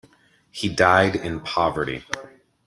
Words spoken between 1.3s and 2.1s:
poverty.